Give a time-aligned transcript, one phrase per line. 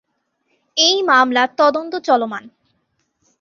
[0.77, 2.43] এই মামলার তদন্ত চলমান।